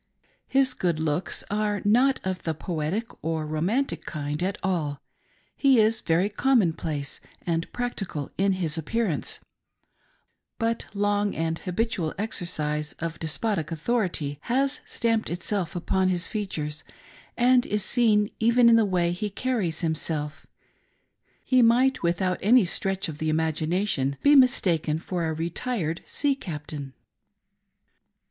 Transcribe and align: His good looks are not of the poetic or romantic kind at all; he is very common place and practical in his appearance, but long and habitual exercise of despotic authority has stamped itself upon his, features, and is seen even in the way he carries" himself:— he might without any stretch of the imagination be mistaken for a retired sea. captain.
His 0.49 0.73
good 0.73 0.99
looks 0.99 1.43
are 1.51 1.79
not 1.85 2.19
of 2.23 2.41
the 2.41 2.55
poetic 2.55 3.05
or 3.23 3.45
romantic 3.45 4.03
kind 4.03 4.41
at 4.41 4.57
all; 4.63 4.99
he 5.55 5.79
is 5.79 6.01
very 6.01 6.27
common 6.27 6.73
place 6.73 7.21
and 7.45 7.71
practical 7.71 8.31
in 8.35 8.53
his 8.53 8.79
appearance, 8.79 9.41
but 10.57 10.87
long 10.95 11.35
and 11.35 11.59
habitual 11.59 12.15
exercise 12.17 12.93
of 12.93 13.19
despotic 13.19 13.71
authority 13.71 14.39
has 14.45 14.81
stamped 14.85 15.29
itself 15.29 15.75
upon 15.75 16.09
his, 16.09 16.25
features, 16.25 16.83
and 17.37 17.67
is 17.67 17.85
seen 17.85 18.31
even 18.39 18.69
in 18.69 18.77
the 18.77 18.85
way 18.85 19.11
he 19.11 19.29
carries" 19.29 19.81
himself:— 19.81 20.47
he 21.45 21.61
might 21.61 22.01
without 22.01 22.39
any 22.41 22.65
stretch 22.65 23.07
of 23.07 23.19
the 23.19 23.29
imagination 23.29 24.17
be 24.23 24.33
mistaken 24.35 24.97
for 24.97 25.27
a 25.27 25.33
retired 25.35 26.01
sea. 26.07 26.33
captain. 26.33 26.93